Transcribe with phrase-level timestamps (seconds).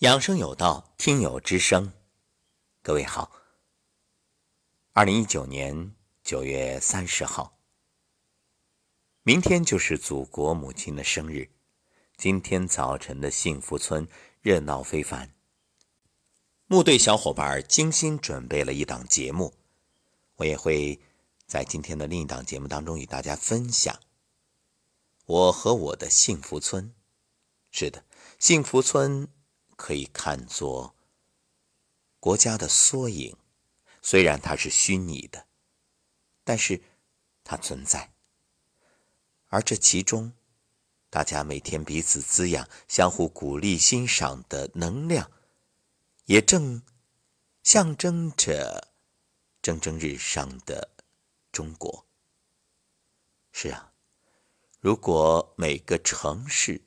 [0.00, 1.90] 养生有道，听友之声，
[2.82, 3.32] 各位好。
[4.92, 7.58] 二零一九年九月三十号，
[9.22, 11.50] 明天就是祖国母亲的生日。
[12.18, 14.06] 今天早晨的幸福村
[14.42, 15.34] 热闹非凡，
[16.66, 19.54] 木队小伙伴精心准备了一档节目，
[20.34, 21.00] 我也会
[21.46, 23.98] 在今天的另一档节目当中与大家分享
[25.24, 26.92] 我和我的幸福村。
[27.70, 28.04] 是的，
[28.38, 29.26] 幸福村。
[29.76, 30.96] 可以看作
[32.18, 33.36] 国家的缩影，
[34.02, 35.46] 虽然它是虚拟的，
[36.42, 36.82] 但是
[37.44, 38.12] 它存在。
[39.48, 40.32] 而这其中，
[41.08, 45.30] 大家每天彼此滋养、相互鼓励、欣赏的能量，
[46.24, 46.82] 也正
[47.62, 48.92] 象征着
[49.62, 50.90] 蒸蒸日上的
[51.52, 52.06] 中国。
[53.52, 53.92] 是啊，
[54.80, 56.82] 如果每个城市、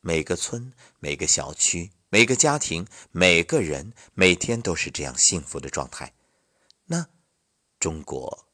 [0.00, 6.14] 每个村、每个小区，每个家庭，每个人每天都是这样幸福的状态，
[6.86, 7.06] 那
[7.78, 8.46] 中国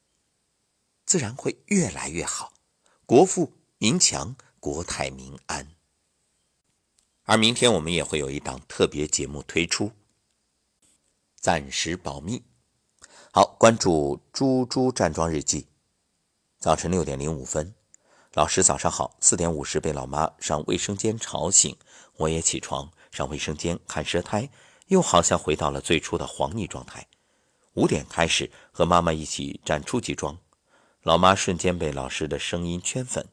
[1.06, 2.52] 自然会越来越好，
[3.06, 5.70] 国富民强，国泰民安。
[7.22, 9.92] 而明天我们也会有一档特别节目推出，
[11.36, 12.42] 暂时保密。
[13.32, 15.68] 好，关注猪猪站桩日记。
[16.58, 17.74] 早晨六点零五分，
[18.32, 19.16] 老师早上好。
[19.20, 21.76] 四点五十被老妈上卫生间吵醒，
[22.16, 22.90] 我也起床。
[23.14, 24.50] 上卫生间看舌苔，
[24.88, 27.06] 又好像回到了最初的黄腻状态。
[27.74, 30.36] 五点开始和妈妈一起站初级桩，
[31.02, 33.24] 老妈瞬间被老师的声音圈粉，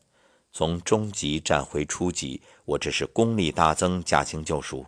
[0.51, 4.85] 从中级站回初级，我这是功力大增，驾轻就熟。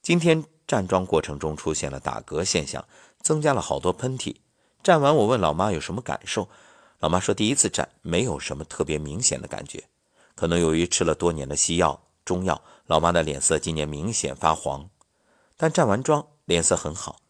[0.00, 2.86] 今天站桩过程中出现了打嗝现象，
[3.20, 4.36] 增加了好多喷嚏。
[4.82, 6.48] 站完我问老妈有什么感受，
[7.00, 9.82] 老妈说第一次站没有什么特别明显的感觉，
[10.34, 12.03] 可能由于吃了多年的西药。
[12.24, 14.88] 中药，老妈的脸色今年明显发黄，
[15.56, 17.20] 但站完桩脸色很好，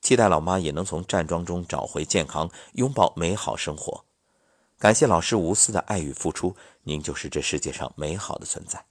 [0.00, 4.04] 期待老妈也能从站桩中找回健康，拥抱美好生活。
[4.78, 8.84] 感谢老师无私的爱与付出，您就是这世界上美好的存在。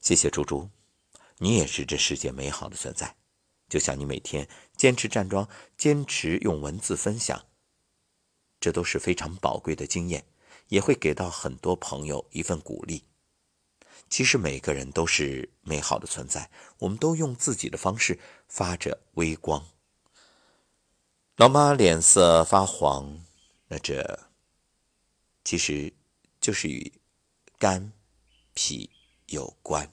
[0.00, 0.68] 谢谢猪猪，
[1.38, 3.16] 你也是这世界美好的存在。
[3.68, 7.44] 就像你每天坚持站桩，坚持用文字分享，
[8.58, 10.24] 这都是非常宝贵的经验，
[10.68, 13.04] 也会给到很多朋友一份鼓励。
[14.08, 19.66] 其实每个人都是美好的存在，我们都用自己的方式发着微光。
[21.36, 23.24] 老妈脸色发黄，
[23.68, 24.28] 那这
[25.44, 25.92] 其实
[26.40, 26.92] 就是与
[27.58, 27.92] 肝、
[28.54, 28.90] 脾
[29.26, 29.92] 有关。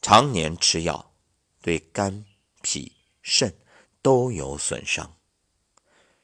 [0.00, 1.12] 常年吃药，
[1.60, 2.24] 对肝、
[2.62, 2.92] 脾、
[3.22, 3.56] 肾
[4.02, 5.16] 都有损伤。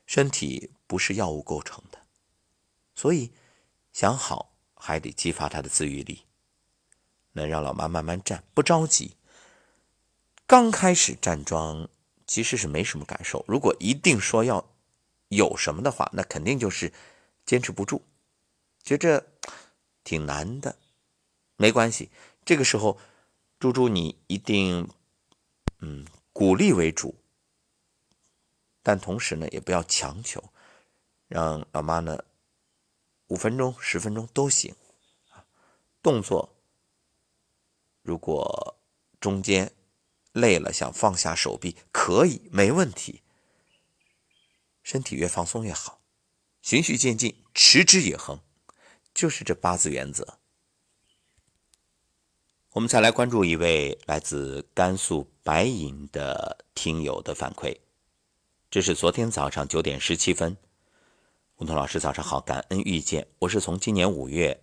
[0.07, 2.07] 身体不是药物构成的，
[2.95, 3.33] 所以
[3.93, 4.52] 想好。
[4.85, 6.25] 还得激发他的自愈力，
[7.35, 9.17] 能让老妈慢慢站，不着急。
[10.45, 11.89] 刚开始站桩
[12.27, 14.69] 其实是没什么感受，如果一定说要
[15.29, 16.93] 有什么的话，那肯定就是
[17.47, 18.03] 坚持不住，
[18.83, 19.25] 觉着
[20.03, 20.75] 挺难的。
[21.57, 22.11] 没关系，
[22.45, 22.99] 这个时候
[23.61, 24.91] 猪猪你一定
[25.79, 27.15] 嗯鼓励为主，
[28.83, 30.43] 但同时呢也不要强求，
[31.29, 32.25] 让老妈呢。
[33.33, 34.75] 五分钟、十分钟都行，
[36.03, 36.55] 动作
[38.03, 38.77] 如果
[39.19, 39.73] 中间
[40.33, 43.23] 累了，想放下手臂，可以，没问题。
[44.83, 46.03] 身体越放松越好，
[46.61, 48.39] 循序渐进，持之以恒，
[49.15, 50.39] 就是这八字原则。
[52.73, 57.79] 我们再来关注一位来自甘肃白银的听友的反馈，
[58.71, 60.55] 这是昨天早上九点十七分。
[61.55, 62.41] 洪涛老师，早上好！
[62.41, 64.59] 感恩遇见，我是从今年五月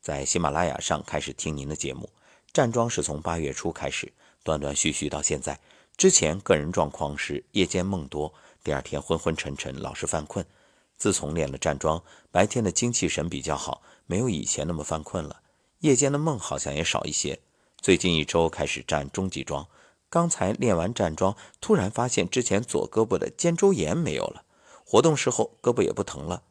[0.00, 2.10] 在喜马拉雅上开始听您的节目，
[2.52, 4.12] 站桩是从八月初开始，
[4.42, 5.60] 断断续续到现在。
[5.96, 8.32] 之前个人状况是夜间梦多，
[8.64, 10.44] 第二天昏昏沉沉，老是犯困。
[10.96, 15.42] 自从练了站桩，白天的精气神比较好，没有以前那么犯困了。
[15.80, 17.38] 夜间的梦好像也少一些。
[17.76, 19.68] 最近一周开始站中级桩，
[20.08, 24.42] 刚才练完站桩，突然发现之前左胳膊的肩周炎没有了。
[24.88, 26.44] 活动时候胳膊也不疼了，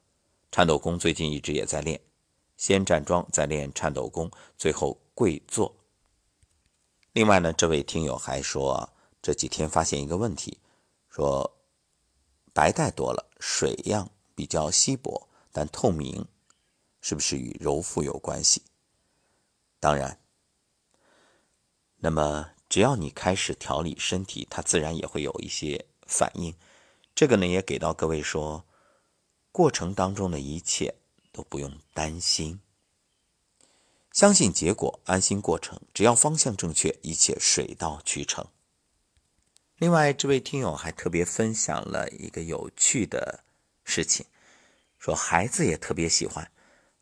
[0.52, 2.02] 颤抖功最近一直也在练，
[2.58, 5.74] 先站桩再练颤抖功，最后跪坐。
[7.14, 8.90] 另外呢，这位听友还说
[9.22, 10.60] 这几天发现一个问题，
[11.08, 11.50] 说
[12.54, 16.28] 白带多了，水样比较稀薄但透明，
[17.00, 18.62] 是不是与揉腹有关系？
[19.80, 20.20] 当然，
[22.00, 26.54] 那么只要你开始调理身体，它自然也会有一些反应。
[27.16, 28.66] 这个呢，也给到各位说，
[29.54, 30.96] 过程当中的一切
[31.32, 32.60] 都不用担心。
[34.12, 35.80] 相信结果，安心过程。
[35.94, 38.46] 只要方向正确，一切水到渠成。
[39.78, 43.46] 另外，这位听友还特别分享了一个有趣的
[43.86, 44.26] 事情，
[45.00, 46.46] 说孩子也特别喜欢《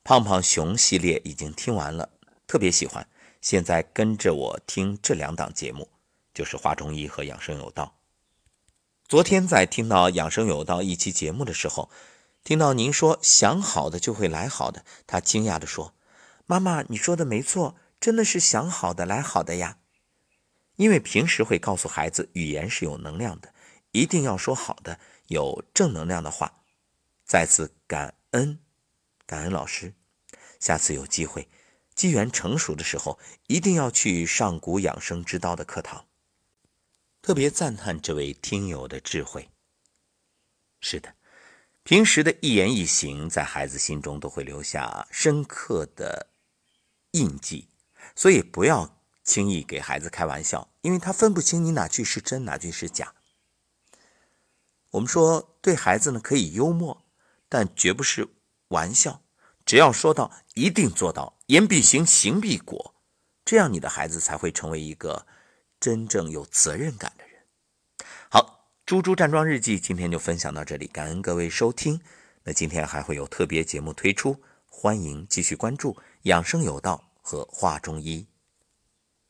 [0.04, 2.10] 胖胖熊》系列，已经听完了，
[2.46, 3.08] 特别喜欢。
[3.42, 5.90] 现在跟着我听这两档节目，
[6.34, 7.96] 就是《话中医》和《养生有道》。
[9.14, 11.92] 昨天在听到《养生有道》一期节目的时候，
[12.44, 15.94] 听到您说“想好的就会来好的”，他惊讶地说。
[16.48, 19.78] 妈妈，你说的没错，真的是想好的来好的呀。
[20.78, 23.54] 因为平时会告诉孩子，语言是有能量的，
[23.92, 26.64] 一定要说好的、有正能量的话。
[27.24, 28.58] 再次感恩，
[29.28, 29.94] 感恩老师。
[30.60, 31.48] 下次有机会，
[31.94, 36.04] 机缘成熟的时候，一定要去上古养生之道的课堂。
[37.24, 39.50] 特别赞叹这位听友的智慧。
[40.82, 41.16] 是的，
[41.82, 46.28] 平时的一言一行，在孩子心中都会留下深刻的。
[47.12, 47.70] 印记，
[48.16, 53.14] 所以不要轻易给孩子开玩笑，因为他分不清你哪句是真，哪句是假。
[54.90, 57.06] 我们说对孩子呢可以幽默，
[57.48, 58.28] 但绝不是
[58.70, 59.22] 玩笑。
[59.64, 62.96] 只要说到一定做到，言必行，行必果，
[63.46, 65.28] 这样你的孩子才会成为一个
[65.84, 67.42] 真正有责任感的人。
[68.30, 72.00] 好，猪猪站桩日记今天就分享到这里，感恩各位收听。
[72.46, 75.98] 那今天还会有特别节目推出，欢迎继续关注。
[76.22, 78.26] 养生有道和话中医。